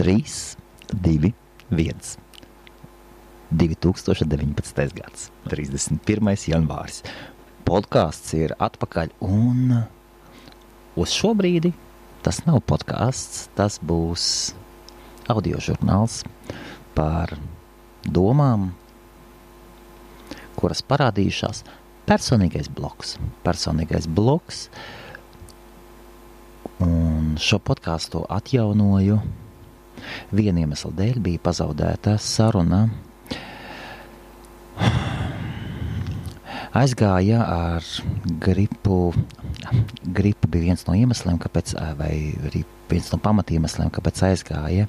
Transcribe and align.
3, 0.00 0.56
2, 0.94 1.32
1. 1.70 1.94
2019. 3.50 4.94
gads, 4.96 5.26
31. 5.52 6.30
janvāris. 6.48 7.02
Podkāsts 7.68 8.32
ir 8.38 8.54
atpakaļ, 8.56 9.12
un 9.20 9.74
uz 10.96 11.12
šo 11.12 11.34
brīdi 11.36 11.74
tas 12.24 12.38
nav 12.46 12.62
podkāsts, 12.64 13.50
tas 13.58 13.76
būs 13.84 14.24
audio 15.28 15.60
žurnāls 15.60 16.22
par 16.96 17.34
domām, 18.08 18.70
kuras 20.56 20.80
parādījušās. 20.80 21.60
Personīgais 22.08 22.72
bloks. 22.72 23.18
Personīgais 23.44 24.08
bloks. 24.08 24.64
Un 26.80 27.36
šo 27.36 27.60
podkāstu 27.60 28.24
atjaunoju. 28.32 29.20
Viena 30.34 30.64
iemesla 30.64 30.92
dēļ 30.96 31.22
bija 31.24 31.42
pazaudēta 31.44 32.16
saruna. 32.20 32.86
Aizgāja 36.70 37.42
ar 37.42 37.86
gripu. 38.38 39.10
Gripa 40.06 40.48
bija 40.50 40.68
viens 40.70 40.84
no 40.86 40.94
iemesliem, 40.94 41.38
kāpēc, 41.42 41.74
vai 41.98 42.12
viens 42.90 43.10
no 43.10 43.18
pamatiemesliem, 43.22 43.90
kāpēc 43.94 44.22
aizgāja. 44.28 44.86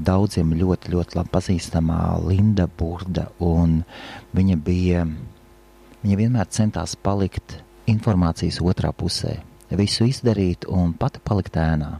Daudziem 0.00 0.52
ļoti, 0.60 0.92
ļoti 0.92 1.18
labi 1.18 1.32
pazīstamā 1.32 2.00
Linda 2.24 2.68
Burda, 2.68 3.30
viņa 4.36 4.58
bija, 4.64 5.06
viņa 6.04 6.20
vienmēr 6.20 6.52
centās 6.52 6.96
palikt 7.00 7.58
informācijas 7.90 8.60
otrā 8.60 8.92
pusē, 8.92 9.38
visu 9.72 10.04
izdarīt 10.04 10.68
un 10.68 10.92
pati 10.92 11.22
palikt 11.24 11.56
ēnā. 11.56 11.96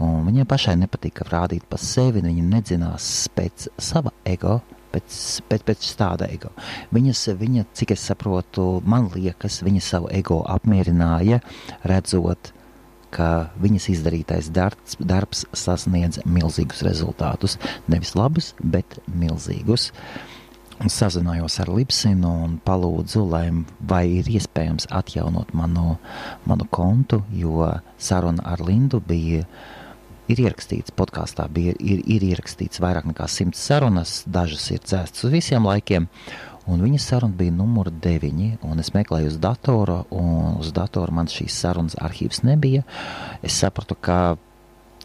Un 0.00 0.22
viņai 0.24 0.46
pašai 0.48 0.76
nepatika 0.80 1.26
rādīt 1.28 1.66
par 1.68 1.80
sevi, 1.82 2.22
viņa 2.24 2.44
nedzinās 2.54 3.28
pēc 3.36 3.68
sava 3.76 4.14
ego, 4.24 4.60
pēc, 4.94 5.18
pēc, 5.50 5.66
pēc 5.68 5.90
tāda 5.98 6.28
ego. 6.32 6.52
Viņas, 6.94 7.26
viņa, 7.40 7.66
cik 7.76 7.92
es 7.96 8.06
saprotu, 8.08 8.80
man 8.88 9.10
liekas, 9.14 9.60
viņa 9.66 9.84
savu 9.84 10.08
ego 10.16 10.40
apmierināja, 10.48 11.42
redzot, 11.84 12.54
ka 13.10 13.50
viņas 13.60 13.88
izdarītais 13.92 14.50
darbs, 14.54 14.96
darbs 15.02 15.44
sasniedz 15.56 16.22
milzīgus 16.24 16.84
rezultātus. 16.86 17.58
Nevis 17.90 18.14
labus, 18.16 18.54
bet 18.62 19.00
milzīgus. 19.10 19.90
Un 20.80 20.88
sazinājos 20.88 21.58
ar 21.60 21.68
Lipsinu 21.76 22.30
un 22.46 22.54
palūdzu, 22.64 23.26
lai 23.28 23.50
vai 23.84 24.06
ir 24.22 24.30
iespējams 24.32 24.88
atjaunot 24.96 25.52
manu, 25.52 25.98
manu 26.48 26.68
kontu, 26.72 27.20
jo 27.36 27.68
saruna 28.00 28.46
ar 28.54 28.64
Lindu 28.64 29.02
bija 29.04 29.44
ir 30.30 30.42
ierakstīts 30.44 30.94
podkāstā, 30.96 31.46
bija, 31.52 31.74
ir, 31.80 32.02
ir 32.06 32.24
ierakstīts 32.30 32.82
vairāk 32.82 33.08
nekā 33.10 33.26
simts 33.30 33.62
sarunas, 33.66 34.20
dažas 34.30 34.68
ir 34.74 34.82
dzēstas 34.84 35.26
uz 35.26 35.34
visiem 35.34 35.66
laikiem. 35.68 36.08
Un 36.70 36.82
viņa 36.84 37.00
saruna 37.02 37.34
bija 37.34 37.54
numur 37.56 37.88
9, 37.90 38.60
un 38.68 38.82
es 38.82 38.92
meklēju 38.94 39.32
uz 39.32 39.38
datora, 39.42 40.02
un 40.14 40.60
uz 40.60 40.70
datora 40.76 41.14
man 41.16 41.30
šīs 41.30 41.56
sarunas 41.64 41.96
arhīvs 41.98 42.44
nebija. 42.46 42.84
Es 43.42 43.56
sapratu, 43.58 43.96
ka 43.96 44.36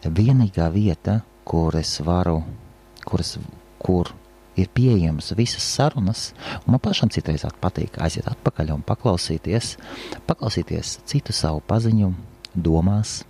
vienīgā 0.04 0.68
vieta, 0.74 1.22
kur 1.48 1.74
es 1.78 1.96
varu, 2.04 2.42
kur, 3.08 3.24
es, 3.24 3.34
kur 3.82 4.12
ir 4.56 4.68
pieejamas 4.74 5.32
visas 5.36 5.64
sarunas, 5.64 6.28
un 6.64 6.76
man 6.76 6.82
pašam 6.84 7.10
citreiz 7.12 7.44
patīk 7.60 7.98
aiziet 8.04 8.28
atpakaļ 8.30 8.76
un 8.76 8.84
paklausīties, 8.86 9.74
paklausīties 10.28 11.00
citu 11.08 11.34
savu 11.36 11.64
paziņu 11.66 12.12
domās. 12.54 13.22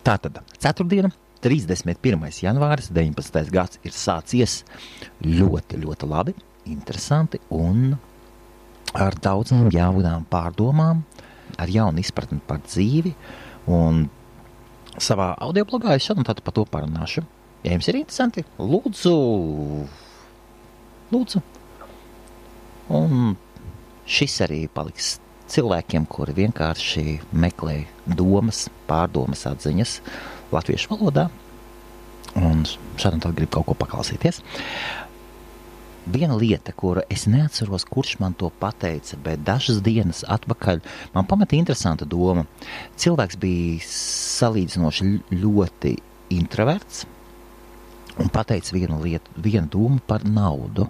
Tātad, 0.00 0.40
ceturtdiena, 0.56 1.12
31. 1.44 2.30
janvāris, 2.40 2.88
19. 2.94 3.50
gads 3.52 3.80
ir 3.84 3.92
sācies 3.92 4.62
ļoti, 5.26 5.80
ļoti 5.82 6.08
labi 6.08 6.34
interesanti 6.70 7.40
un 7.52 7.92
ar 8.94 9.16
daudzām 9.18 9.70
jaunām 9.72 10.24
pārdomām, 10.30 11.02
ar 11.58 11.70
jaunu 11.72 12.02
izpratni 12.02 12.40
par 12.46 12.60
dzīvi. 12.64 13.14
Un 13.72 14.04
savā 14.98 15.32
audio 15.42 15.64
blogā 15.68 15.96
es 15.96 16.06
šodien 16.06 16.26
par 16.26 16.54
to 16.54 16.64
parunāšu. 16.68 17.24
Ja 17.62 17.76
jums 17.76 17.88
ir 17.88 18.00
interesanti, 18.00 18.44
lūdzu, 18.58 19.14
lūdzu. 21.12 21.42
Un 22.92 23.36
šis 24.06 24.40
arī 24.44 24.64
paliks 24.72 25.16
cilvēkiem, 25.52 26.06
kuri 26.08 26.34
vienkārši 26.36 27.20
meklē 27.32 27.82
domas, 28.06 28.66
pārdomas, 28.88 29.44
atziņas 29.50 29.98
latviešu 30.52 30.94
valodā. 30.94 31.28
Un 32.38 32.64
šādi 32.96 33.20
tad 33.20 33.36
grib 33.36 33.52
kaut 33.52 33.68
ko 33.68 33.76
paklausīties. 33.76 34.40
Viena 36.12 36.34
lieta, 36.34 36.72
kuru 36.74 37.04
es 37.12 37.28
neatceros, 37.30 37.84
kurš 37.86 38.16
man 38.18 38.34
to 38.34 38.48
pateica, 38.58 39.14
bet 39.22 39.44
dažas 39.46 39.78
dienas 39.86 40.24
atpakaļ 40.26 40.80
man 41.14 41.28
pamatīgi 41.30 41.62
interesanta 41.62 42.08
doma. 42.08 42.42
Cilvēks 42.98 43.38
bija 43.38 43.84
salīdzinoši 43.86 45.12
ļoti 45.36 45.94
introverts 46.34 47.04
un 48.18 48.32
pateica 48.32 48.74
vienu 48.74 48.98
lietu, 49.04 49.30
vienu 49.36 49.70
domu 49.70 50.00
par 50.06 50.26
naudu. 50.26 50.88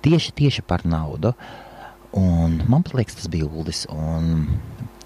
Tieši, 0.00 0.32
tieši 0.32 0.64
par 0.64 0.86
naudu. 0.88 1.34
Un 2.18 2.58
man 2.70 2.82
liekas, 2.94 3.20
tas 3.20 3.30
bija 3.30 3.46
Uldis. 3.46 3.84
Un 3.94 4.46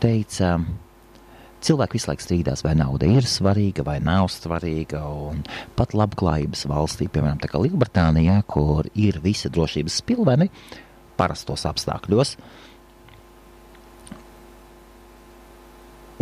teica, 0.01 0.57
Cilvēki 1.65 1.97
visu 1.97 2.11
laiku 2.11 2.21
strīdās, 2.27 2.61
vai 2.61 2.75
nauda 2.77 3.09
ir 3.09 3.25
svarīga 3.25 3.87
vai 3.87 3.95
nav 4.05 4.27
svarīga. 4.29 5.01
Pat 5.79 5.95
labklājības 5.97 6.67
valstī, 6.69 7.07
piemēram, 7.09 7.41
Lielbritānijā, 7.41 8.43
kur 8.45 8.85
ir 8.93 9.17
visi 9.25 9.49
drošības 9.49 9.97
spilveni 10.03 10.51
parastos 11.17 11.65
apstākļos. 11.71 12.35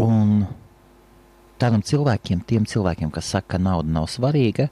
Un 0.03 0.47
tādam 1.59 1.83
cilvēkiem, 1.91 2.47
tiem 2.47 2.69
cilvēkiem, 2.69 3.11
kas 3.11 3.35
saka, 3.35 3.57
ka 3.57 3.63
nauda 3.63 3.91
nav 3.99 4.07
svarīga, 4.15 4.69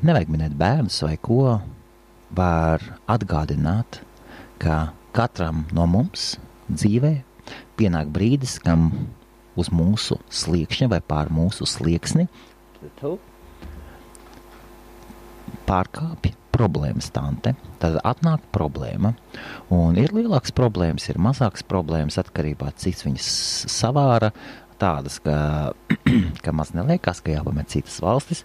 nevajag 0.00 0.32
minēt 0.32 0.56
bērnus 0.56 1.02
vai 1.04 1.18
ko, 1.20 1.58
var 2.32 2.84
atgādināt, 3.04 4.00
ka 4.56 4.86
katram 5.18 5.64
no 5.74 5.86
mums 5.90 6.36
dzīvē 6.70 7.14
pienāk 7.78 8.10
brīdis, 8.14 8.58
kam 8.62 8.90
uz 9.58 9.72
mūsu 9.74 10.18
sliekšņa 10.30 10.90
vai 10.92 11.00
pār 11.02 11.32
mūsu 11.34 11.66
slieksni, 11.66 12.28
pārkāpj 15.68 16.34
problēmas 16.54 17.10
tante. 17.14 17.54
Tad 17.82 17.98
atnāk 18.06 18.44
problēma, 18.54 19.14
un 19.74 19.98
ir 20.00 20.14
lielākas 20.14 20.54
problēmas, 20.54 21.08
ir 21.10 21.20
mazākas 21.22 21.66
problēmas 21.66 22.18
atkarībā 22.22 22.72
no 22.72 22.78
cits 22.78 23.06
viņas 23.06 23.28
savāra. 23.72 24.32
Tādas, 24.78 25.18
ka, 25.22 25.74
ka 26.44 26.54
maz 26.54 26.70
neliekas, 26.74 27.22
ka 27.22 27.34
jāpamet 27.34 27.70
citas 27.74 27.98
valstis. 28.02 28.44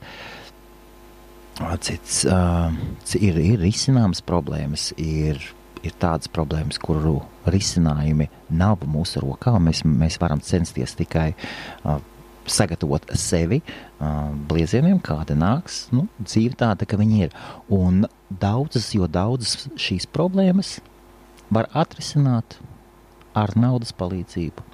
Cits, 1.85 2.23
uh, 2.25 2.73
ir, 3.19 3.37
ir 3.37 3.65
izcināmas 3.69 4.23
problēmas, 4.25 4.89
ir 4.97 5.37
ir 5.83 5.93
tādas 5.99 6.31
problēmas, 6.31 6.79
kuru 6.81 7.19
risinājumi 7.49 8.29
nav 8.55 8.83
mūsu 8.89 9.23
rokā. 9.23 9.55
Mēs, 9.61 9.83
mēs 9.85 10.19
varam 10.21 10.41
censties 10.43 10.95
tikai 10.99 11.31
uh, 11.33 11.99
sagatavot 12.49 13.07
sevi 13.19 13.61
uh, 13.63 14.31
bliezieniem, 14.49 14.99
kāda 15.03 15.35
nāks. 15.37 15.85
Nu, 15.95 16.07
dzīve 16.21 16.57
tāda, 16.59 16.87
ka 16.87 16.99
viņi 16.99 17.23
ir. 17.27 17.37
Un 17.73 18.05
daudzas, 18.29 18.91
jo 18.95 19.07
daudzas 19.07 19.67
šīs 19.79 20.07
problēmas 20.09 20.77
var 21.53 21.69
atrisināt 21.77 22.57
ar 23.37 23.55
naudas 23.59 23.93
palīdzību. 23.97 24.69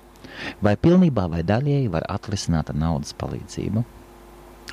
Vai 0.63 0.75
pilnībā 0.79 1.25
vai 1.31 1.41
daļēji 1.43 1.89
var 1.91 2.05
atrisināt 2.11 2.69
ar 2.71 2.77
naudas 2.79 3.15
palīdzību. 3.17 3.83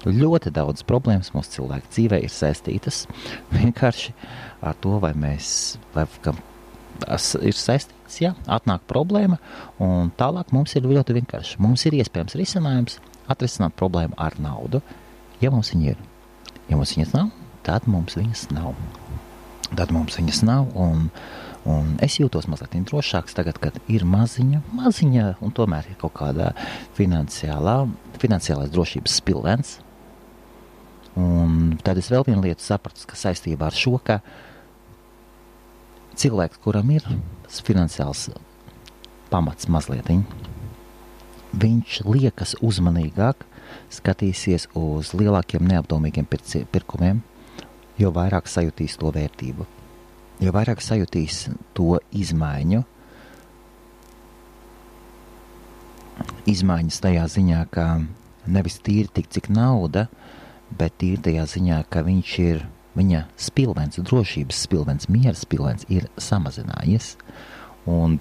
Ļoti 0.06 0.52
daudz 0.54 0.84
problēmas 0.86 1.32
mūsu 1.34 1.56
cilvēku 1.56 1.90
dzīvē 1.90 2.20
ir 2.22 2.30
saistītas 2.30 3.04
vienkārši 3.54 4.14
ar 4.62 4.76
to, 4.82 4.98
vai 5.02 5.12
mēs, 5.18 5.48
vai 5.94 6.06
tas 7.02 7.32
ir 7.40 7.56
saistīts, 7.56 8.20
ja 8.22 8.34
atnāk 8.46 8.84
problēma, 8.90 9.38
un 9.82 10.12
tālāk 10.18 10.52
mums 10.54 10.76
ir 10.78 10.86
ļoti 10.86 11.16
vienkārši. 11.18 11.58
Mums 11.62 11.86
ir 11.88 11.98
iespējams 11.98 12.36
risinājums 12.38 13.00
atrisināt 13.30 13.74
problēmu 13.78 14.14
ar 14.20 14.38
naudu, 14.38 14.82
ja 15.42 15.50
mums 15.50 15.72
viņa 15.74 15.90
ir. 15.90 15.98
Ja 16.70 16.78
mums 16.78 16.94
viņas 16.96 17.12
nav, 17.14 17.32
tad 17.66 17.88
mums 17.90 18.16
viņas 18.18 18.48
nav. 18.54 18.74
Tad 19.74 19.90
mums 19.90 20.14
viņas 20.18 20.44
nav, 20.46 20.68
un, 20.78 21.08
un 21.66 21.96
es 22.04 22.20
jūtos 22.20 22.46
mazliet 22.50 22.76
drošāks 22.86 23.34
tagad, 23.34 23.58
kad 23.62 23.80
ir 23.90 24.06
maziņa, 24.06 24.62
maziņa, 24.78 25.26
un 25.42 25.54
tomēr 25.54 25.90
ir 25.90 25.98
kaut 25.98 26.14
kāda 26.20 26.52
finansiālā, 26.98 27.80
finansiālās 28.22 28.70
drošības 28.74 29.18
spilvens, 29.18 29.76
Un 31.16 31.78
tad 31.80 31.96
es 31.96 32.10
vēl 32.12 32.26
vienu 32.26 32.44
lietu 32.44 32.64
sapratu, 32.64 33.06
ka 33.08 33.16
saistībā 33.16 33.70
ar 33.70 33.76
šo, 33.76 33.96
ka 34.04 34.18
cilvēks, 36.16 36.60
kuram 36.64 36.90
ir 36.92 37.06
finansiāls 37.64 38.28
pamats 39.32 39.68
mazliet, 39.72 40.10
viņš 41.56 42.02
liekas 42.04 42.56
uzmanīgāk 42.60 43.46
skatīsies 43.92 44.68
uz 44.76 45.14
lielākiem 45.16 45.64
neapdomīgiem 45.66 46.28
pirkumiem, 46.72 47.22
jo 47.96 48.12
vairāk 48.12 48.50
sajutīs 48.50 48.98
to 49.00 49.10
vērtību, 49.14 49.66
jo 50.44 50.52
vairāk 50.52 50.84
sajutīs 50.84 51.46
to 51.76 51.96
izmaiņu. 52.12 52.82
Izmaiņas 56.46 57.02
tajā 57.02 57.24
ziņā, 57.32 57.64
ka 57.72 57.86
nevis 58.46 58.78
tīri 58.84 59.10
tik 59.12 59.32
cik 59.32 59.50
nauda, 59.52 60.06
bet 60.70 60.96
tīri 61.00 61.22
tajā 61.22 61.46
ziņā, 61.50 61.82
ka 61.90 62.02
viņš 62.06 62.38
ir 62.44 62.64
viņa 62.96 63.26
spilvens, 63.40 64.00
drošības 64.00 64.62
spilvens, 64.66 65.10
miera 65.12 65.36
spilvens 65.36 65.84
ir 65.92 66.08
samazinājies. 66.16 67.14
Un, 67.92 68.18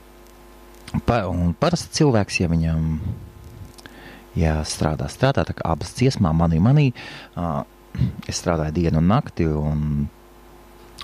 pa, 1.07 1.23
un 1.31 1.55
parasti 1.57 2.01
cilvēks, 2.01 2.41
ja 2.43 2.49
viņam 2.51 2.89
ja 4.35 4.57
strādā, 4.67 5.07
strādā, 5.11 5.45
tā 5.47 5.55
kā 5.55 5.69
abas 5.71 5.95
ciesmā, 5.95 6.33
manī, 6.35 6.59
manī, 6.63 6.89
uh, 7.39 7.63
es 8.27 8.41
strādāju 8.41 8.75
dienu 8.75 8.99
un 8.99 9.07
nakti, 9.13 9.47
un, 9.47 9.87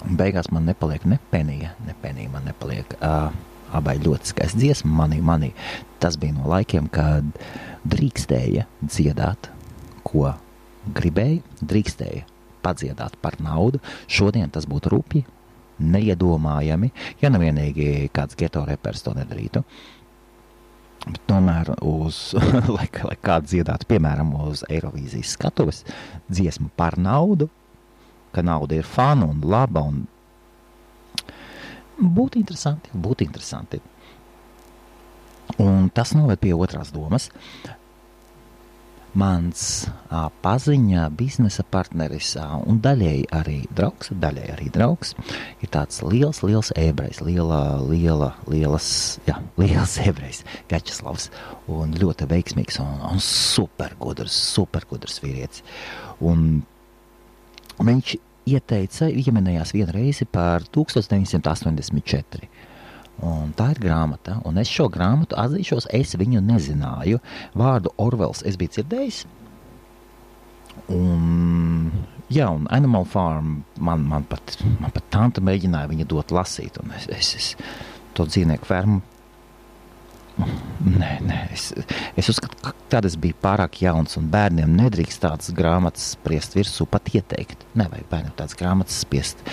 un 0.03 0.19
beigās 0.19 0.51
man 0.51 0.67
nepaliek 0.67 1.07
ne 1.07 1.17
penija, 1.31 1.73
ne 1.87 1.95
penija 2.03 2.33
man 2.33 2.45
nepaliek. 2.51 2.97
Uh, 2.99 3.31
abai 3.71 3.95
ļoti 4.03 4.33
skaista 4.33 4.59
dziesma, 4.59 4.91
manī, 5.05 5.21
manī. 5.23 5.53
Tas 6.03 6.17
bija 6.19 6.35
no 6.35 6.49
laikiem, 6.51 6.89
kad 6.91 7.27
drīkstēja 7.87 8.67
dziedāt, 8.83 9.47
ko 10.03 10.33
gribēja, 10.85 11.41
drīkstēja 11.61 12.25
padziedāt 12.61 13.17
par 13.21 13.37
naudu. 13.41 13.81
Šodien 14.09 14.51
tas 14.53 14.67
būtu 14.69 14.91
rupji, 14.93 15.23
neiedomājami, 15.81 16.91
ja 17.21 17.31
nevienīgi 17.33 18.11
kāds 18.13 18.37
geto 18.37 18.63
repers 18.67 19.01
to 19.05 19.15
nedarītu. 19.17 19.63
Bet 21.01 21.21
tomēr, 21.29 21.73
uz, 21.81 22.35
lai, 22.75 22.85
lai 22.85 23.17
kāds 23.25 23.49
dziedātu, 23.49 23.87
piemēram, 23.89 24.35
uz 24.45 24.61
Eirovīzijas 24.69 25.33
skatuves 25.37 25.83
dziesmu 26.29 26.69
par 26.77 26.99
naudu, 27.01 27.49
ka 28.35 28.43
nauda 28.45 28.77
ir 28.77 28.87
fana 28.87 29.25
un 29.27 29.41
laba, 29.41 29.81
un 29.81 30.05
būtu 32.01 32.37
interesanti, 32.39 32.93
būtu 32.93 33.25
interesanti. 33.25 33.81
Un 35.59 35.89
tas 35.93 36.13
noved 36.15 36.39
pie 36.39 36.53
otrās 36.55 36.93
domas 36.93 37.27
mans 39.17 39.61
a, 40.07 40.27
paziņa, 40.43 41.07
biznesa 41.17 41.65
partneris 41.67 42.33
a, 42.39 42.45
un 42.67 42.79
daļēji 42.83 43.27
arī 43.35 43.57
draugs, 43.75 44.11
daļēji 44.23 44.53
arī 44.53 44.69
draugs, 44.73 45.13
ir 45.63 45.71
tāds 45.73 46.01
liels, 46.05 46.41
liels 46.47 46.71
ebrejs, 46.79 47.21
liela, 47.25 47.61
liela, 47.83 48.31
lielas, 48.51 48.89
jā, 49.27 49.37
liels 49.59 49.97
ebrejs, 50.09 50.43
Gačeslavs, 50.71 51.29
un 51.71 51.95
ļoti 51.99 52.29
veiksmīgs 52.31 52.81
un, 52.83 52.99
un 53.11 53.23
supergudrs, 53.25 54.35
supergudrs 54.55 55.21
vīrietis. 55.23 55.65
Un 56.23 56.61
viņš 57.81 58.15
ieteica, 58.51 59.07
ieminējās 59.09 59.73
vienu 59.75 59.95
reizi 59.95 60.27
par 60.29 60.65
1984. 60.73 62.50
Un 63.21 63.51
tā 63.57 63.67
ir 63.75 63.81
grāmata, 63.83 64.39
un 64.49 64.57
es 64.57 64.69
šo 64.71 64.87
grāmatu 64.89 65.37
atzīšos, 65.37 65.91
es 65.93 66.15
viņu 66.17 66.41
nezināju. 66.41 67.21
Vārdu 67.57 67.93
Orvels 68.01 68.41
es 68.49 68.57
biju 68.57 68.73
dzirdējis. 68.77 69.21
Un, 70.95 71.91
jā, 72.33 72.47
un 72.49 72.65
Animal 72.73 73.05
Farm 73.05 73.59
man, 73.77 74.07
man 74.09 74.25
pat, 74.29 74.55
man 74.79 74.93
pat 74.95 75.09
tante 75.13 75.43
mēģināja 75.45 75.91
viņu 75.91 76.07
dot 76.09 76.33
lasīt, 76.33 76.79
un 76.81 76.95
es, 76.97 77.05
es, 77.13 77.33
es 77.37 77.51
to 78.17 78.25
dzīvnieku 78.25 78.67
fermu 78.67 79.01
Nē, 80.81 81.11
nē, 81.21 81.37
es, 81.53 81.67
es 82.17 82.29
uzskatu, 82.31 82.57
ka 82.63 82.71
tad 82.89 83.05
es 83.05 83.17
biju 83.19 83.35
pārāk 83.43 83.81
jauns 83.83 84.17
un 84.17 84.29
bērniem 84.33 84.71
nedrīkst 84.79 85.21
tādas 85.21 85.51
grāmatas 85.55 86.13
spriest 86.15 86.55
virsū, 86.57 86.87
pat 86.89 87.11
ieteikt. 87.13 87.67
Nevajag 87.77 88.07
bērniem 88.09 88.33
tādas 88.39 88.57
grāmatas 88.57 88.97
spiest. 89.03 89.43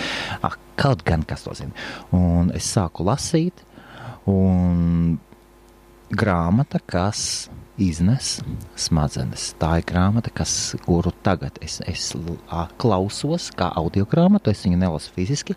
Ah, 0.41 0.57
kaut 0.79 1.03
gan 1.05 1.25
kas 1.27 1.45
to 1.45 1.53
zina. 1.57 1.75
Un 2.15 2.49
es 2.57 2.69
sāku 2.73 3.05
lasīt, 3.05 3.61
un 4.29 5.19
grāmata, 6.09 6.81
kas 6.81 7.21
iznes 7.79 8.39
smadzenes. 8.79 9.51
Tā 9.61 9.75
ir 9.79 9.87
grāmata, 9.87 10.33
kas, 10.33 10.53
kuru 10.87 11.13
tagad 11.23 11.59
es, 11.63 11.77
es 11.87 12.11
klausos, 12.81 13.51
kā 13.55 13.69
audio 13.79 14.07
grāmatu, 14.09 14.51
es 14.51 14.65
viņu 14.65 14.81
nelasu 14.81 15.13
fiziski, 15.15 15.55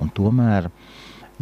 un 0.00 0.12
tomēr, 0.14 0.70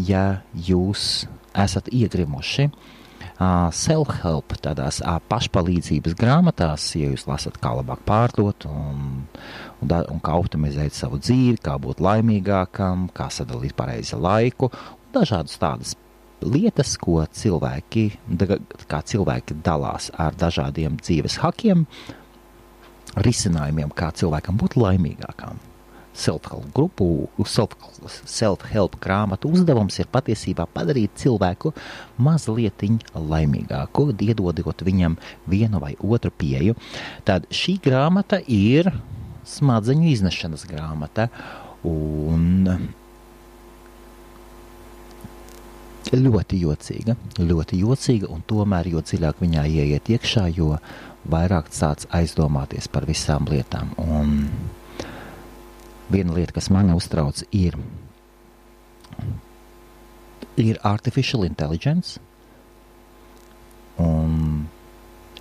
ja 0.09 0.41
jūs 0.55 1.27
esat 1.59 1.91
iegrimuši, 1.95 2.69
uh, 2.71 2.95
self-help, 3.39 4.57
tādās 4.65 4.99
pašpalīdzības 5.31 6.17
grāmatās, 6.19 6.89
ja 6.99 7.13
jūs 7.13 7.29
lasat, 7.29 7.59
kā 7.63 7.71
labāk 7.79 8.03
pārdot 8.09 8.67
un, 8.71 9.23
un, 9.83 9.95
un 9.95 10.21
kā 10.25 10.35
optimizēt 10.41 10.97
savu 10.97 11.21
dzīvi, 11.23 11.61
kā 11.63 11.77
būt 11.79 12.03
laimīgākam, 12.03 13.09
kā 13.15 13.29
sadalīt 13.31 13.77
pareizi 13.79 14.19
laiku, 14.19 14.73
un 14.73 15.15
dažādas 15.15 15.59
tādas 15.63 15.95
lietas, 16.43 16.97
ko 16.99 17.23
cilvēki, 17.27 18.09
kā 18.91 19.03
cilvēki 19.07 19.61
dalās 19.63 20.11
ar 20.19 20.35
dažādiem 20.39 20.99
dzīves 20.99 21.39
hakiem, 21.43 21.87
risinājumiem, 23.19 23.95
kā 23.95 24.11
cilvēkam 24.15 24.59
būt 24.59 24.79
laimīgākam 24.79 25.68
self-help 26.19 26.69
grupu, 26.75 27.29
self-help 27.47 28.65
self 28.67 28.99
grāmatu 29.03 29.53
uzdevums 29.55 29.99
ir 30.03 30.11
patiesībā 30.13 30.67
padarīt 30.75 31.15
cilvēku 31.23 31.73
mazliet 32.19 32.85
laimīgāku, 33.15 34.11
iedodot 34.19 34.85
viņam 34.87 35.19
vienu 35.47 35.81
vai 35.83 35.95
otru 36.03 36.33
pieju. 36.35 36.77
Tad 37.25 37.47
šī 37.55 37.79
grāmata 37.85 38.41
ir 38.45 38.91
smadzeņu 39.49 40.09
iznešanas 40.13 40.67
grāmata. 40.69 41.29
Un 41.87 42.67
ļoti 46.09 46.59
jocīga, 46.63 47.15
ļoti 47.39 47.79
jocīga, 47.83 48.31
un 48.33 48.43
tomēr, 48.49 48.89
jo 48.95 49.03
dziļāk 49.05 49.43
viņā 49.45 49.67
ieiet 49.69 50.09
iekšā, 50.15 50.49
jo 50.57 50.79
vairāk 51.29 51.69
sāc 51.75 52.07
aizdomāties 52.15 52.89
par 52.89 53.07
visām 53.09 53.49
lietām. 53.51 53.93
Un 54.01 54.49
viena 56.13 56.35
lieta, 56.37 56.55
kas 56.57 56.71
man 56.73 56.93
uztrauc, 56.95 57.43
ir, 57.53 57.77
ir 60.57 60.81
artificial 60.83 61.47
intelligence. 61.47 62.19
Un 63.99 64.69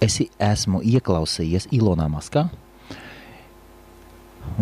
es 0.01 0.19
esmu 0.21 0.81
ieklausījies 0.85 1.69
Ilonā 1.75 2.07
Maskā. 2.11 2.47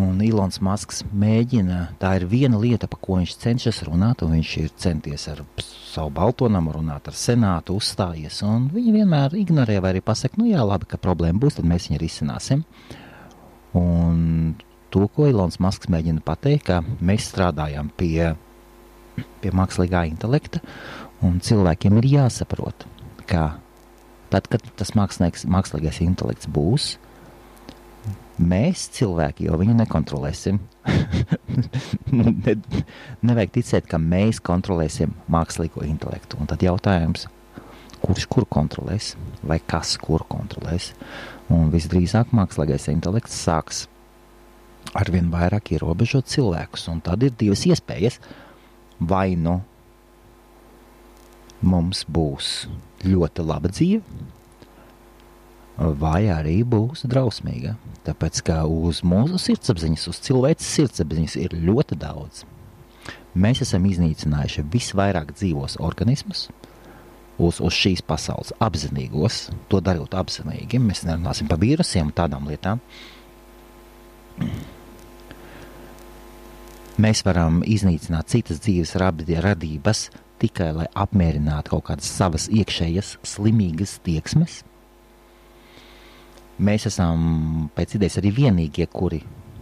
Un 0.02 0.18
Ilons 0.26 0.58
Masks 0.66 1.04
mēģina, 1.14 1.96
tā 2.02 2.16
ir 2.18 2.26
viena 2.28 2.58
lieta, 2.60 2.88
par 2.90 3.00
ko 3.04 3.20
viņš 3.20 3.36
cenšas 3.40 3.84
runāt, 3.88 4.24
un 4.26 4.34
viņš 4.34 4.54
ir 4.64 4.72
centies 4.82 5.28
ar 5.32 5.44
savu 5.62 6.10
baltonamu 6.18 6.74
runāt, 6.76 7.08
ar 7.08 7.16
senātu 7.16 7.78
uzstājies, 7.80 8.42
un 8.44 8.66
viņi 8.74 8.96
vienmēr 8.98 9.38
ignorē 9.40 9.78
vai 9.84 9.94
arī 9.94 10.02
pasaka, 10.04 10.42
nu 10.42 10.50
jā, 10.50 10.66
labi, 10.66 10.90
ka 10.90 11.00
problēma 11.00 11.40
būs, 11.40 11.60
tad 11.60 11.70
mēs 11.70 11.88
viņu 11.92 12.02
risināsim. 12.02 12.66
Un 13.78 14.58
to, 14.96 15.10
ko 15.12 15.28
Ilons 15.28 15.60
Masks 15.60 15.90
mēģina 15.92 16.24
pateikt, 16.24 16.70
ka 16.70 16.80
mēs 17.04 17.28
strādājam 17.34 17.92
pie, 18.00 18.32
pie 19.44 19.52
mākslīgā 19.56 20.06
intelekta, 20.08 20.62
un 21.26 21.42
cilvēkiem 21.44 22.00
ir 22.00 22.08
jāsaprot, 22.14 22.86
ka 23.28 23.58
tad, 24.32 24.48
kad 24.52 24.64
tas 24.80 24.94
mākslīgais 24.96 26.00
intelekts 26.06 26.48
būs, 26.48 26.94
mēs 28.40 28.88
cilvēki 28.96 29.50
jau 29.50 29.60
viņu 29.60 29.76
nekontrolēsim. 29.82 30.62
ne, 32.16 32.56
nevajag 33.26 33.54
ticēt, 33.58 33.90
ka 33.92 34.00
mēs 34.00 34.40
kontrolēsim 34.44 35.16
mākslīgo 35.32 35.84
intelektu. 35.88 36.40
Un 36.40 36.52
tad 36.52 36.64
jautājums, 36.64 37.28
kurš 38.04 38.28
kuru 38.32 38.48
kontrolēs, 38.48 39.14
vai 39.44 39.60
kas 39.60 39.96
kuru 40.00 40.28
kontrolēs. 40.30 40.94
Un 41.52 41.68
visdrīzāk 41.74 42.32
mākslīgais 42.36 42.88
intelekts 42.94 43.44
sāks 43.48 43.86
arvien 44.96 45.30
vairāk 45.34 45.74
ierobežot 45.76 46.30
cilvēkus. 46.32 46.88
Un 46.92 47.02
tad 47.06 47.24
ir 47.26 47.36
divas 47.36 47.66
iespējas. 47.68 48.20
Vai 49.00 49.36
nu 49.36 49.60
mums 51.66 52.06
būs 52.08 52.68
ļoti 53.06 53.44
laba 53.46 53.72
dzīve, 53.72 54.02
vai 55.78 56.28
arī 56.32 56.60
būs 56.64 57.06
drausmīga. 57.10 57.76
Tāpēc, 58.06 58.42
ka 58.46 58.62
uz 58.70 59.02
mūsu 59.06 59.40
sirdsapziņas, 59.42 60.08
uz 60.12 60.22
cilvēces 60.28 60.76
sirdsapziņas 60.78 61.38
ir 61.42 61.58
ļoti 61.66 61.98
daudz. 62.00 62.46
Mēs 63.36 63.66
esam 63.66 63.84
iznīcinājuši 63.90 64.64
visvairāk 64.72 65.34
dzīvos 65.36 65.76
organismus, 65.84 66.46
uz, 67.36 67.60
uz 67.60 67.76
šīs 67.76 68.06
pasaules 68.06 68.54
apzinīgos, 68.64 69.50
to 69.68 69.82
darot 69.84 70.16
apzinīgi. 70.16 70.80
Mēs 70.80 71.04
nerunāsim 71.08 71.50
par 71.52 71.60
vīrusiem 71.60 72.08
un 72.12 72.16
tādām 72.16 72.48
lietām. 72.48 72.80
Mēs 76.96 77.26
varam 77.28 77.60
iznīcināt 77.68 78.30
citas 78.32 78.62
dzīves 78.64 78.94
radības 79.44 80.06
tikai 80.40 80.70
lai 80.76 80.86
apmierinātu 80.96 81.74
kaut 81.74 81.90
kādas 81.90 82.08
savas 82.08 82.48
iekšējas 82.48 83.18
slimīgas 83.28 83.98
tieksmes. 84.06 84.62
mēs 86.60 86.86
esam 86.88 87.70
pēc 87.76 87.98
idejas 87.98 88.16
arī 88.22 88.32
vienīgie, 88.32 88.88
kuri 88.88 89.20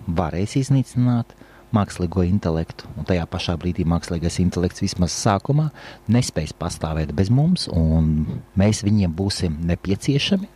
varēs 0.07 0.53
iznīcināt 0.59 1.33
mākslīgo 1.73 2.21
intelektu, 2.27 2.85
un 2.97 3.07
tajā 3.09 3.25
pašā 3.25 3.55
brīdī 3.57 3.81
mākslīgais 3.89 4.37
intelekts 4.43 4.83
vismaz 4.83 5.15
sākumā 5.17 5.71
nespēs 6.07 6.53
pastāvēt 6.53 7.15
bez 7.17 7.33
mums, 7.33 7.65
un 7.67 8.43
mēs 8.53 8.83
viņiem 8.85 9.15
būsim 9.17 9.57
nepieciešami, 9.71 10.51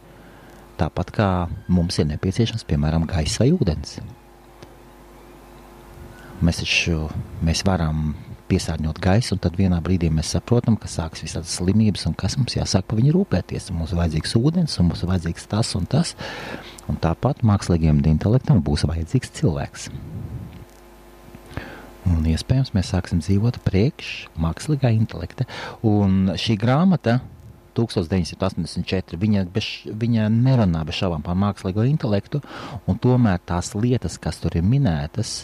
tāpat 0.77 1.11
kā 1.17 1.31
mums 1.67 1.97
ir 1.97 2.05
nepieciešams, 2.13 2.67
piemēram, 2.69 3.09
gaisa 3.09 3.41
vai 3.41 3.51
ūdens. 3.57 3.97
Mēs 6.37 6.61
taču 6.61 7.07
mēs 7.41 7.63
varam 7.65 8.11
piesārņot 8.47 8.99
gaisu, 9.03 9.35
un 9.35 9.41
tad 9.43 9.57
vienā 9.59 9.79
brīdī 9.83 10.09
mēs 10.13 10.31
saprotam, 10.35 10.77
ka 10.79 10.89
sāksies 10.91 11.31
visādas 11.31 11.55
slimības, 11.57 12.05
un 12.07 12.15
kas 12.17 12.37
mums 12.39 12.55
jāsāk 12.55 12.85
par 12.87 12.99
viņu 12.99 13.15
rūpēties. 13.15 13.71
Mums 13.75 13.93
ir 13.93 14.01
vajadzīgs 14.01 14.35
ūdens, 14.39 14.77
un 14.79 14.91
mums 14.91 15.01
ir 15.03 15.11
vajadzīgs 15.11 15.49
tas 15.51 15.73
un 15.79 15.87
tas. 15.89 16.13
Un 16.87 16.99
tāpat 17.03 17.41
mākslīgiem 17.47 18.03
intelektam 18.13 18.61
būs 18.63 18.85
vajadzīgs 18.87 19.33
cilvēks. 19.39 19.89
Un 22.07 22.27
iespējams, 22.31 22.71
mēs 22.75 22.93
sāksim 22.93 23.19
dzīvot 23.19 23.59
priekš 23.65 24.11
mākslīgā 24.39 24.93
intelekta. 24.95 25.47
Un 25.83 26.31
šī 26.39 26.55
grāmata, 26.61 27.19
1984, 27.77 29.19
viņa, 29.21 29.43
bez, 29.53 29.67
viņa 29.89 30.29
nerunā 30.33 30.85
bez 30.87 31.01
šaubām 31.01 31.25
par 31.25 31.35
mākslīgo 31.37 31.83
intelektu, 31.89 32.41
un 32.87 33.01
tomēr 33.01 33.41
tās 33.45 33.73
lietas, 33.75 34.15
kas 34.21 34.39
tur 34.41 34.55
ir 34.57 34.65
minētas, 34.65 35.43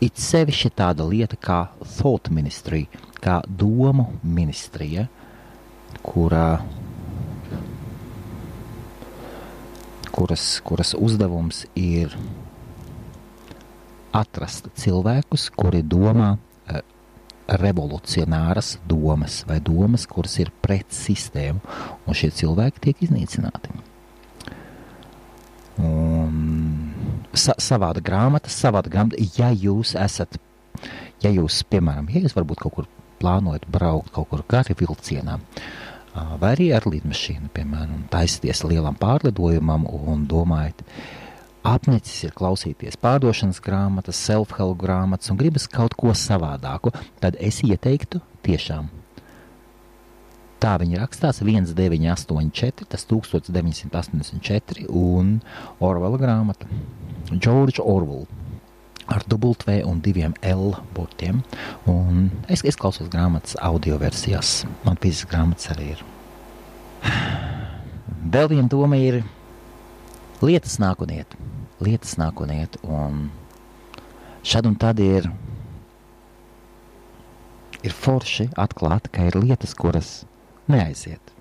it 0.00 0.20
sevišķi 0.20 0.72
tāda 0.76 1.06
lieta 1.08 1.38
kā 1.40 1.60
thought 1.96 2.30
ministry, 2.30 2.86
kā 3.22 3.40
domu 3.48 4.10
ministrija, 4.22 5.06
kurā 6.06 6.60
kuras, 10.16 10.60
kuras 10.64 10.94
uzdevums 10.96 11.64
ir 11.76 12.14
atrast 14.16 14.70
cilvēkus, 14.80 15.50
kuri 15.52 15.82
domā 15.84 16.30
uh, 16.36 16.80
revolucionāras 17.60 18.76
domas 18.88 19.42
vai 19.48 19.58
domas, 19.60 20.06
kuras 20.08 20.38
ir 20.40 20.52
pret 20.64 20.88
sistēmu, 20.96 21.60
un 22.06 22.16
šie 22.16 22.32
cilvēki 22.40 22.88
tiek 22.88 23.04
iznīcināti. 23.08 23.85
Sa 27.40 27.56
savāda 27.62 28.02
grāmata, 28.04 28.52
savāda 28.52 28.92
grāmata, 28.92 29.20
ja 29.38 29.50
jūs 29.52 29.94
esat, 30.00 30.38
ja 31.24 31.32
jūs, 31.32 31.62
piemēram, 31.70 32.08
ja 32.12 32.24
jūs 32.24 32.36
varbūt 32.36 32.62
kaut 32.64 32.76
kur 32.76 32.88
plānojat 33.20 33.66
braukt 33.72 34.12
kaut 34.14 34.28
kur 34.32 34.44
gari 34.48 34.76
vilcienā, 34.76 35.38
vai 36.40 36.52
arī 36.54 36.70
ar 36.76 36.86
lidmašīnu, 36.88 37.50
piemēram, 37.56 38.06
taisties 38.12 38.64
lielam 38.64 38.96
pārlidojumam 39.00 39.86
un 39.88 40.26
domājat, 40.28 40.84
apnicis 41.66 42.28
ir 42.28 42.36
klausīties 42.36 42.98
pārdošanas 43.02 43.60
grāmatas, 43.64 44.20
self-help 44.28 44.78
grāmatas 44.80 45.32
un 45.32 45.40
gribas 45.40 45.68
kaut 45.68 45.96
ko 45.98 46.14
savādāku, 46.16 46.94
tad 47.20 47.40
es 47.40 47.62
ieteiktu 47.66 48.22
tiešām. 48.46 48.92
Tā 50.62 50.76
viņa 50.80 51.02
rakstās 51.02 51.42
1984, 51.44 52.86
tas 52.88 53.06
1984 53.10 54.86
un 54.88 55.38
Orvela 55.84 56.18
grāmata. 56.20 56.68
George 57.32 57.82
Orwell 57.82 58.26
ar 59.06 59.22
dubultv 59.28 59.70
un 59.86 60.00
diviem 60.02 60.34
L 60.42 60.72
burtiem. 60.96 61.42
Un 61.90 62.30
es, 62.48 62.64
es 62.64 62.78
klausos 62.78 63.10
grāmatas 63.12 63.58
audio 63.60 63.98
versijās. 64.02 64.64
Man 64.86 64.96
fiziskas 65.02 65.34
grāmatas 65.34 65.70
arī 65.74 65.92
ir. 65.94 66.06
Vēl 68.26 68.50
viena 68.56 68.70
doma 68.72 68.98
ir 68.98 69.22
lietas 70.42 70.80
nāk 70.82 71.04
un 71.04 71.12
iet 71.20 71.36
lietas 71.80 72.16
nāk 72.20 72.40
un 72.40 72.52
iet. 72.52 72.78
Un 72.84 73.26
šad 74.46 74.68
un 74.68 74.76
tad 74.80 75.00
ir, 75.02 75.28
ir 77.84 77.94
forši 77.94 78.50
atklāt, 78.56 79.10
ka 79.12 79.28
ir 79.28 79.38
lietas, 79.40 79.74
kuras 79.76 80.18
neaiziet. 80.72 81.32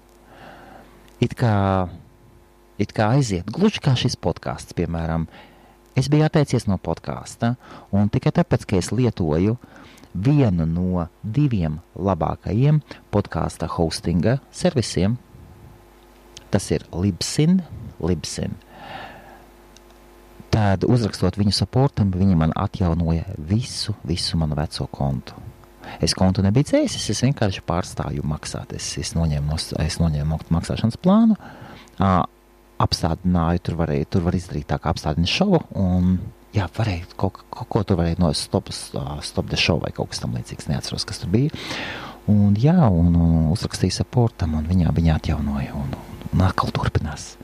It 1.24 1.36
kā, 1.40 1.88
it 2.82 2.92
kā 2.96 3.12
aiziet, 3.16 3.48
gluži 3.52 3.82
kā 3.84 3.96
šis 3.98 4.18
podkāsts, 4.20 4.76
piemēram, 4.78 5.30
es 5.96 6.10
biju 6.12 6.28
atteicies 6.28 6.68
no 6.68 6.78
podkāsta, 6.82 7.56
un 7.96 8.12
tikai 8.12 8.34
tāpēc, 8.36 8.68
ka 8.68 8.80
es 8.82 8.92
lietoju 8.92 9.56
vienu 10.16 10.68
no 10.68 11.08
diviem 11.24 11.80
labākajiem 11.96 12.82
podkāstu 13.12 13.70
hostinga 13.78 14.40
servisiem, 14.52 15.18
tas 16.52 16.70
ir 16.72 16.86
Libsyn. 16.96 17.64
Libsyn. 18.00 18.56
Tad, 20.52 20.86
uzrakstot 20.88 21.36
viņu 21.36 21.52
supportam, 21.56 22.14
viņi 22.16 22.38
man 22.40 22.54
atjaunoja 22.56 23.26
visu, 23.50 23.96
visu 24.08 24.40
manu 24.40 24.56
veco 24.56 24.88
kontu. 24.88 25.36
Es 26.04 26.16
kontu 26.18 26.44
nebiju 26.46 26.70
dzēsis, 26.70 27.10
es 27.14 27.24
vienkārši 27.26 27.64
pārstāju 27.68 28.26
maksāt. 28.28 28.74
Es, 28.78 28.92
es 29.02 29.14
noņēmu, 29.18 29.52
no, 29.52 29.60
es 29.84 30.00
noņēmu 30.02 30.40
maksāšanas 30.54 31.00
plānu, 31.02 31.38
apstādināju, 32.86 33.64
tur 33.64 33.78
varēja, 33.80 34.10
tur 34.12 34.26
var 34.28 34.36
izdarīt 34.38 34.68
tā 34.72 34.80
kā 34.82 34.92
apstādina 34.92 35.30
šovu, 35.30 35.62
un 35.80 36.18
jā, 36.56 36.68
varēja 36.76 37.08
kaut, 37.20 37.40
kaut 37.54 37.72
ko 37.72 37.84
tur 37.88 38.00
varēja 38.02 38.20
no 38.24 38.32
stop, 38.36 38.72
stop 38.74 39.48
the 39.52 39.60
show 39.60 39.80
vai 39.84 39.94
kaut 39.96 40.12
kas 40.12 40.24
tam 40.24 40.36
līdzīgs, 40.36 40.70
neatceros, 40.72 41.08
kas 41.08 41.24
tur 41.24 41.32
bija. 41.34 41.56
Un 42.32 42.56
jā, 42.58 42.78
un, 42.90 43.14
un 43.14 43.50
uzrakstīju 43.54 44.00
supportam, 44.00 44.56
un 44.58 44.66
viņā, 44.68 44.92
viņā 44.98 45.20
atjaunoja, 45.20 45.76
un, 45.78 45.92
un 46.32 46.46
atkal 46.46 46.74
turpinās 46.74 47.36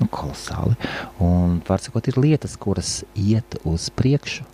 nu, 0.00 0.08
kolosāli. 0.12 0.76
Un, 1.24 1.60
var 1.68 1.82
sakot, 1.82 2.08
ir 2.10 2.18
lietas, 2.20 2.56
kuras 2.60 3.00
iet 3.18 3.56
uz 3.68 3.88
priekšu. 3.96 4.44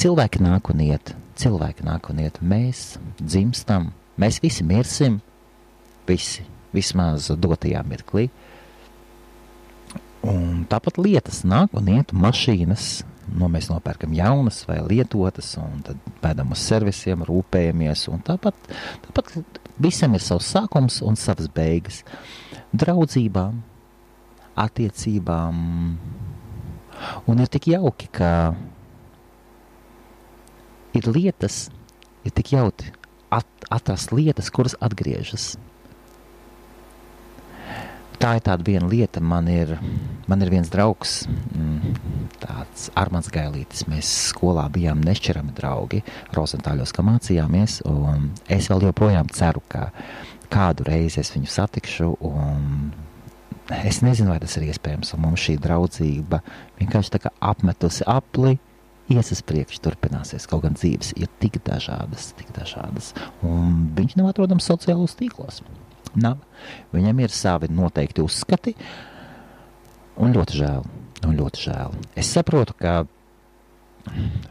Cilvēki 0.00 0.40
nāk 0.40 0.72
un 0.72 0.80
iet, 0.84 1.12
cilvēki 1.38 1.86
nāk 1.86 2.08
un 2.12 2.22
iet. 2.24 2.40
Mēs 2.42 2.96
dzimstam, 3.20 3.90
mēs 4.20 4.40
visi 4.42 4.64
mirsim, 4.66 5.20
visi, 6.08 6.44
vismaz 6.74 7.30
dotajā 7.32 7.82
mirklī. 7.88 8.28
Un 10.22 10.62
tāpat 10.70 11.00
lietas 11.02 11.42
nāk 11.48 11.74
un 11.78 11.88
iet, 11.90 12.14
mašīnas. 12.14 13.02
Nu, 13.32 13.46
mēs 13.48 13.68
nopērkam 13.70 14.12
jaunas 14.14 14.60
vai 14.68 14.80
lietotas, 14.84 15.54
un 15.60 15.82
tad 15.86 15.98
pēdām 16.22 16.52
uz 16.54 16.62
servisiem, 16.62 17.22
rūpējamies. 17.26 18.08
Tāpat, 18.26 18.70
tāpat 19.06 19.60
visam 19.82 20.14
ir 20.18 20.24
savs 20.24 20.50
sākums 20.52 21.00
un 21.06 21.16
savas 21.18 21.48
beigas. 21.54 22.02
Draudzībām, 22.74 23.62
attiecībām. 24.58 25.62
Un 27.30 27.42
ir 27.42 27.50
tik 27.50 27.70
jauki, 27.72 28.10
ka 28.14 28.30
ir 30.96 31.08
lietas, 31.10 31.66
ir 32.26 32.34
tik 32.36 32.54
jauki 32.54 32.92
at, 33.32 33.48
atrast 33.72 34.12
lietas, 34.14 34.50
kuras 34.52 34.76
atgriežas. 34.80 35.54
Tā 38.22 38.36
ir 38.38 38.44
tāda 38.46 38.62
viena 38.62 38.86
lieta, 38.86 39.18
man 39.18 39.48
ir, 39.50 39.72
man 40.30 40.44
ir 40.44 40.52
viens 40.52 40.68
draugs, 40.70 41.24
mm, 41.26 41.94
tāds 42.44 42.84
Armāns 42.94 43.32
Gailītis. 43.34 43.88
Mēs 43.90 44.10
skolā 44.28 44.68
bijām 44.70 45.02
nešķirami 45.02 45.50
draugi, 45.56 46.04
Rozentāļos, 46.36 46.94
kā 46.94 47.02
mācījāmies, 47.02 47.80
es 48.46 48.70
vēl 48.70 48.86
joprojām 48.86 49.32
ceru, 49.34 49.64
ka 49.66 49.88
kādu 50.52 50.86
reizi 50.86 51.18
es 51.24 51.32
viņu 51.34 51.50
satikšu 51.50 52.12
es 53.80 54.02
nezinu, 54.02 54.32
vai 54.32 54.40
tas 54.42 54.56
ir 54.58 54.68
iespējams. 54.70 55.14
Mums 55.20 55.42
šī 55.46 55.56
draudzība 55.62 56.42
vienkārši 56.80 57.22
apmetusi 57.40 58.06
apli. 58.06 58.58
Ies 59.10 59.32
uz 59.34 59.42
priekšu, 59.44 59.80
turpināsies. 59.82 60.46
Kaut 60.50 60.62
gan 60.64 60.76
dzīves 60.78 61.12
ir 61.18 61.30
tik 61.42 61.58
dažādas, 61.66 62.30
tik 62.38 62.52
dažādas. 62.54 63.10
Un 63.42 63.88
viņš 63.96 64.14
nav 64.20 64.30
atrodams 64.30 64.68
sociālos 64.68 65.16
tīklos. 65.18 65.60
Nav. 66.14 66.38
Viņam 66.94 67.24
ir 67.24 67.34
savi 67.34 67.70
noteikti 67.72 68.22
uzskati. 68.22 68.76
Un 70.22 70.34
ļoti 70.36 70.60
žēl. 70.60 70.86
Un 71.26 71.36
ļoti 71.38 71.66
žēl. 71.66 71.98
Es 72.18 72.30
saprotu, 72.34 72.76
ka 72.78 73.02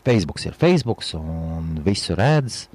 Facebook 0.06 0.40
ir 0.46 0.58
Facebook 0.58 1.04
un 1.18 1.82
visu 1.86 2.16
redz. 2.16 2.66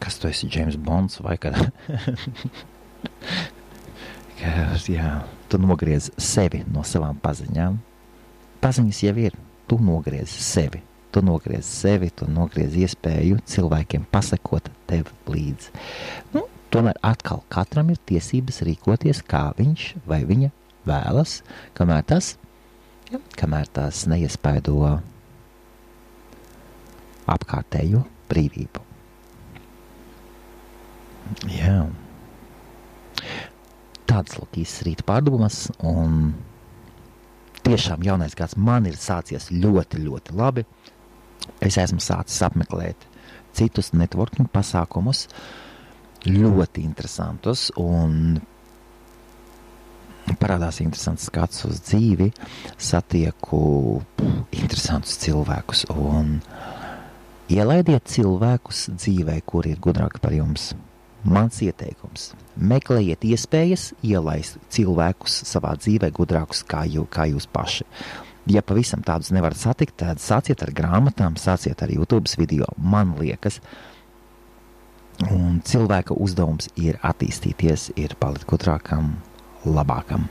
Kas 0.00 0.18
tu 0.18 0.28
esi, 0.28 0.48
James 0.50 0.76
Bonds 0.76 1.20
vai 1.24 1.36
kādā? 1.40 1.70
ka 4.40 4.52
jā, 4.88 5.20
tu 5.50 5.60
nogriez 5.60 6.10
sevi 6.20 6.62
no 6.70 6.84
savām 6.86 7.18
paziņām. 7.22 7.78
Paziņas 8.60 9.02
jau 9.04 9.16
ir, 9.20 9.36
tu 9.70 9.78
nogriez 9.78 10.30
sevi. 10.30 10.82
Tu 11.10 11.22
nogriez 11.22 11.66
sevi, 11.66 12.10
tu 12.10 12.26
nogriez 12.30 12.74
iespēju 12.74 13.38
cilvēkiem 13.46 14.02
pasakot 14.10 14.66
tev 14.90 15.10
līdzi. 15.30 15.70
Nu, 16.34 16.44
tomēr 16.74 16.98
atkal 17.06 17.44
katram 17.50 17.90
ir 17.94 17.98
tiesības 18.10 18.62
rīkoties, 18.66 19.22
kā 19.26 19.48
viņš 19.58 19.86
vai 20.10 20.22
viņa 20.26 20.50
vēlas, 20.86 21.40
kamēr 21.78 22.02
tas, 22.10 22.34
ja, 23.10 23.22
kamēr 23.38 23.70
tas 23.74 24.04
neiespaido 24.10 24.98
apkārtējo 27.30 28.04
brīvību. 28.30 28.86
Jā. 31.54 31.84
Tādas 34.10 34.38
lūkīs 34.40 34.80
rīta 34.86 35.06
pārdomas, 35.06 35.68
un 35.86 36.32
tiešām 37.70 38.02
jaunais 38.02 38.34
gads 38.34 38.56
man 38.58 38.88
ir 38.90 38.98
sācies 38.98 39.50
ļoti, 39.54 40.02
ļoti 40.02 40.34
labi. 40.34 40.64
Es 41.62 41.78
esmu 41.78 42.02
sācis 42.02 42.40
apmeklēt 42.42 43.06
citus 43.56 43.92
networking 43.94 44.50
pasākumus, 44.50 45.26
ļoti 46.26 46.82
interesantus, 46.84 47.68
un 47.80 48.40
parādās 50.40 50.80
interesants 50.82 51.26
skats 51.30 51.64
uz 51.66 51.80
dzīvi, 51.86 52.30
satieku 52.78 53.62
interesantus 54.54 55.16
cilvēkus 55.22 55.86
un 55.94 56.38
ielaidiet 57.50 58.06
cilvēkus 58.10 58.88
dzīvē, 58.94 59.40
kuri 59.46 59.74
ir 59.74 59.82
gudrāki 59.82 60.22
par 60.22 60.34
jums. 60.36 60.72
Mans 61.20 61.58
ieteikums- 61.60 62.30
meklējiet 62.72 63.26
iespējas 63.28 63.90
ielaist 64.00 64.56
cilvēkus 64.72 65.42
savā 65.44 65.74
dzīvē 65.76 66.08
gudrākus 66.16 66.64
kā, 66.64 66.86
jū, 66.88 67.04
kā 67.12 67.28
jūs 67.28 67.46
paši. 67.46 67.84
Ja 68.46 68.62
pavisam 68.62 69.02
tādus 69.04 69.30
nevarat 69.30 69.56
satikt, 69.56 69.98
tad 70.00 70.16
sāciet 70.16 70.62
ar 70.62 70.72
grāmatām, 70.72 71.36
sāciet 71.36 71.82
ar 71.82 71.88
YouTube 71.92 72.26
video. 72.38 72.64
Man 72.78 73.14
liekas, 73.18 73.60
un 75.30 75.60
cilvēka 75.60 76.16
uzdevums 76.16 76.70
ir 76.74 76.96
attīstīties, 77.04 77.92
ir 77.96 78.16
palikt 78.18 78.46
gudrākam, 78.46 79.16
labākam, 79.66 80.28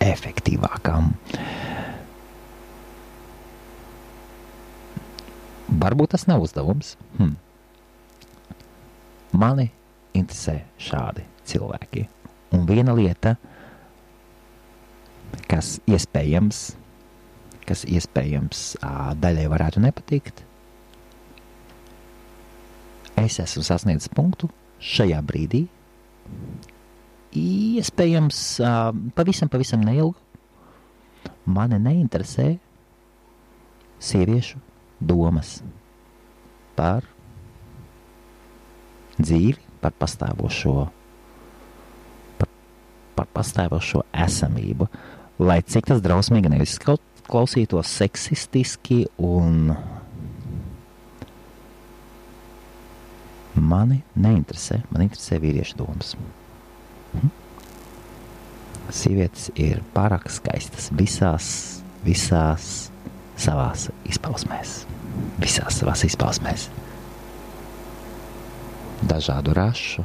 efektīvākam. 0.00 1.12
Varbūt 5.68 6.16
tas 6.16 6.26
nav 6.26 6.40
uzdevums. 6.40 6.96
Hm. 7.18 7.36
Mani 9.32 9.70
interesē 10.16 10.60
šādi 10.80 11.24
cilvēki. 11.48 12.06
Un 12.56 12.66
viena 12.66 12.94
lieta, 12.96 13.36
kas 15.50 15.78
iespējams, 15.90 16.62
kas 17.68 17.84
iespējams 17.86 18.64
daļai 19.22 19.46
varētu 19.52 19.82
nepatikt, 19.84 20.42
es 23.20 23.38
esmu 23.42 23.62
sasniedzis 23.66 24.10
punktu 24.14 24.50
šajā 24.80 25.20
brīdī, 25.26 25.66
iespējams, 27.36 28.40
pavisam, 29.14 29.50
pavisam 29.52 29.84
neilgu. 29.86 30.16
Mani 31.50 31.78
neinteresē 31.82 32.54
sieviešu 34.00 34.58
domas 35.00 35.58
par 36.76 37.04
dzīvi, 39.24 39.56
par 39.80 39.94
pastāvošo, 39.96 40.74
par, 42.40 42.50
par 43.16 43.30
pastāvošo 43.36 44.04
esamību. 44.26 44.88
Lai 45.40 45.60
cik 45.64 45.88
tas 45.88 46.02
drausmīgi 46.04 46.52
neizklausītos 46.52 47.94
seksistiski 48.00 49.06
un 49.24 49.72
mani 53.56 54.02
neinteresē, 54.20 54.82
man 54.92 55.06
interesē 55.06 55.40
vīriešu 55.42 55.78
domas. 55.80 56.12
Hm? 57.14 57.32
Sievietes 58.90 59.48
ir 59.54 59.80
pārāk 59.94 60.28
skaistas 60.32 60.90
visās, 60.98 61.48
visās 62.04 62.90
savās 63.40 63.88
izpausmēs. 64.10 64.82
Visās 65.40 65.80
savās 65.80 66.04
izpausmēs 66.06 66.68
dažādu 69.02 69.54
rašu, 69.56 70.04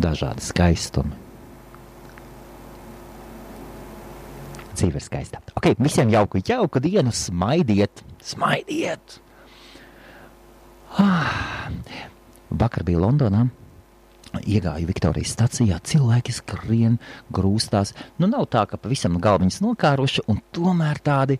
dažādi 0.00 0.44
skaistumi. 0.44 1.14
Dzīve 4.78 5.00
ir 5.00 5.02
skaista. 5.02 5.40
Ok, 5.58 5.72
visiem 5.82 6.10
jauku, 6.12 6.38
jauku 6.38 6.78
dienu, 6.78 7.10
smaidiet, 7.10 8.04
smaidiet! 8.22 9.18
Ah, 10.98 11.66
vakar 12.50 12.86
bija 12.86 13.02
Londonā 13.02 13.48
Iegāju 14.36 14.88
Viktorijas 14.88 15.32
stācijā, 15.32 15.78
cilvēki 15.88 16.34
skrien, 16.36 16.98
grūstās. 17.32 17.94
Nu, 18.20 18.28
nav 18.28 18.44
tā, 18.52 18.64
ka 18.68 18.76
pavisam 18.80 19.16
galviņas 19.22 19.60
nokāruši, 19.64 20.24
un 20.28 20.42
tomēr 20.52 21.00
tādi 21.04 21.38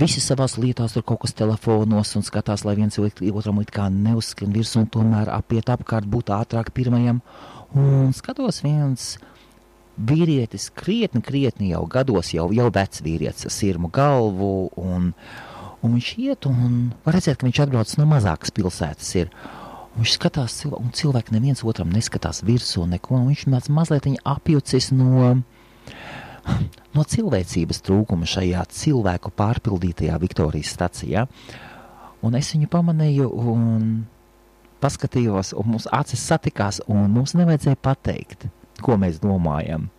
visi 0.00 0.22
savās 0.24 0.56
lietās 0.60 0.96
tur 0.96 1.04
kaut 1.04 1.22
kas 1.26 1.36
telefonos 1.36 2.14
un 2.16 2.24
skatās, 2.24 2.64
lai 2.64 2.76
viens 2.78 2.96
otram 2.98 3.60
it 3.60 3.72
kā 3.74 3.90
neuzskrien 3.92 4.54
virsū 4.54 4.80
un 4.80 4.88
tomēr 4.92 5.28
apiet 5.34 5.68
apkārt, 5.72 6.08
būt 6.08 6.32
ātrāk 6.32 6.72
pirmajam. 6.72 7.20
Un 7.76 8.16
skatos 8.16 8.62
viens 8.64 9.14
vīrietis, 10.00 10.70
krietni, 10.72 11.20
krietni 11.24 11.72
jau 11.72 11.84
gados, 11.90 12.32
jau, 12.32 12.48
jau 12.52 12.68
vecs 12.72 13.04
vīrietis 13.04 13.48
ar 13.48 13.52
sirmu 13.52 13.92
galvu, 13.92 14.70
un, 14.80 15.10
un 15.84 15.98
viņš 15.98 16.14
iet, 16.24 16.48
un 16.48 16.94
var 17.04 17.18
redzēt, 17.18 17.40
ka 17.40 17.48
viņš 17.48 17.66
atbrauc 17.66 17.92
no 18.00 18.08
mazākas 18.08 18.54
pilsētas. 18.56 19.12
Ir. 19.20 19.34
Viņš 19.92 20.14
skatās, 20.16 20.54
un 20.72 20.88
cilvēki 20.96 21.34
neviens 21.34 21.60
otram 21.68 21.90
neskatās 21.92 22.40
virsū 22.46 22.86
neko. 22.88 23.18
Viņš 23.26 23.44
tāds 23.52 23.68
mazliet 23.68 24.08
apjucis 24.24 24.88
no, 24.96 25.34
no 26.96 27.04
cilvēcības 27.14 27.82
trūkuma 27.84 28.28
šajā 28.28 28.64
cilvēku 28.72 29.34
pārpildītajā 29.36 30.16
Viktorijas 30.22 30.72
stacijā. 30.72 31.26
Un 32.24 32.38
es 32.38 32.54
viņu 32.54 32.70
pamanīju 32.72 33.28
un 33.52 33.78
paskatījos, 34.82 35.52
un 35.58 35.74
mums 35.74 35.88
acis 35.92 36.24
satikās, 36.24 36.80
un 36.90 37.10
mums 37.12 37.36
nevajadzēja 37.38 37.78
pateikt, 37.82 38.48
ko 38.82 38.96
mēs 38.98 39.20
domājam. 39.22 39.90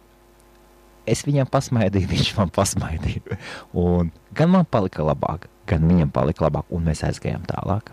Es 1.05 1.21
viņam 1.27 1.49
pasmaidīju, 1.51 2.09
viņš 2.09 2.35
man 2.39 2.51
pasmaidīja. 2.55 3.37
Un 3.77 4.09
gan 4.33 4.55
man 4.55 4.65
palika 4.65 5.05
labāk, 5.05 5.49
gan 5.69 5.85
viņam 5.85 6.15
palika 6.15 6.47
labāk, 6.47 6.71
un 6.71 6.87
mēs 6.87 7.03
aizgājām 7.05 7.43
tālāk. 7.45 7.91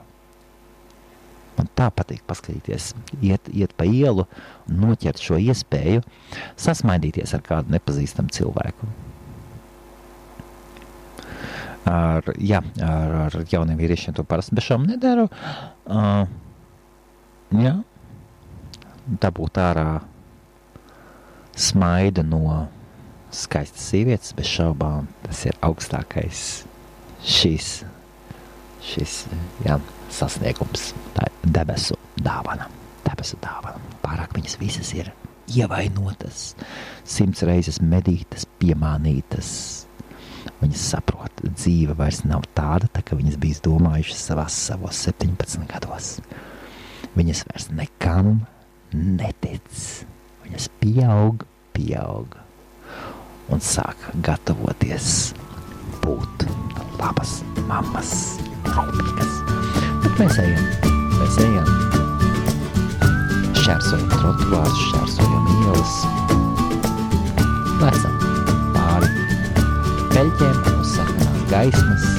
Man 1.61 1.68
tā 1.77 1.90
patīk 1.92 2.23
paskatīties, 2.25 2.94
iet, 3.20 3.51
iet 3.53 3.75
pa 3.77 3.85
ielu 3.85 4.25
un 4.25 4.79
noķert 4.81 5.20
šo 5.20 5.37
iespēju 5.37 6.01
sasmaidīties 6.57 7.35
ar 7.37 7.42
kādu 7.44 7.75
nepazīstamu 7.75 8.33
cilvēku. 8.33 8.88
Ar, 11.90 12.25
jā, 12.40 12.62
ar, 12.87 13.12
ar 13.27 13.37
jauniem 13.53 13.77
vīriešiem 13.77 14.16
to 14.16 14.25
parasti 14.25 14.57
bez 14.57 14.70
šām 14.70 14.88
nedaru. 14.88 15.27
Uh, 15.85 16.25
jā, 17.61 17.75
dabūt 19.20 19.61
ārā 19.61 19.88
smaidu 21.61 22.25
no 22.25 22.42
skaistas 23.37 23.85
sievietes, 23.92 24.33
bez 24.33 24.49
šaubām 24.49 25.12
tas 25.27 25.44
ir 25.44 25.61
augstākais 25.66 26.44
šīs, 27.20 27.73
šis, 28.85 29.25
jā, 29.66 29.79
sasniegums. 30.12 30.93
Tā 31.16 31.27
ir 31.29 31.53
debesu 31.57 31.99
dāvana. 32.21 32.69
Debesu 33.07 33.38
dāvana. 33.43 33.81
Pārāk 34.05 34.37
viņas 34.37 34.59
visas 34.61 34.93
ir 34.97 35.11
ievainotas, 35.51 36.55
simts 37.09 37.43
reizes 37.47 37.81
medītas, 37.83 38.47
piemānītas. 38.61 39.51
Viņas 40.61 40.85
saprot, 40.95 41.43
dzīve 41.45 41.97
vairs 41.99 42.23
nav 42.29 42.45
tāda, 42.57 42.88
tā 42.93 43.03
kā 43.05 43.16
viņas 43.19 43.38
bija 43.40 43.62
domājušas 43.64 44.27
savās 44.31 44.57
savos 44.69 45.01
17 45.09 45.66
gados. 45.69 46.14
Viņas 47.16 47.45
vairs 47.49 47.69
nekam 47.75 48.45
netic. 48.95 49.66
Viņas 50.45 50.71
pieaug, 50.81 51.45
pieaug 51.77 52.38
un 53.51 53.62
sāk 53.64 54.11
gatavoties 54.25 55.33
būt 56.05 56.47
labas 57.01 57.40
mammas, 57.69 58.12
rūpīgas. 58.88 59.37
Bet 60.05 60.19
mēs 60.21 60.38
ejam, 60.43 60.64
mēs 61.19 61.38
ejam. 61.45 61.69
Šķērsojam 63.61 64.07
trotuārus, 64.14 64.81
šķērsojam 64.88 65.49
ielas. 65.57 65.95
Lecam 67.81 68.19
pāri 68.75 69.12
peļķiem 70.14 70.61
uz 70.75 70.95
sarkanās 70.97 71.47
gaismas, 71.53 72.11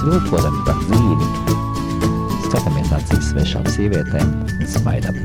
svilpodam 0.00 0.62
par 0.68 0.80
dzīvi. 0.86 1.30
Skatāmies 2.48 2.96
acīs 3.00 3.30
svešām 3.32 3.68
sievietēm 3.76 4.34
un 4.60 4.66
smaidam. 4.78 5.22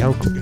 Jauku! 0.00 0.41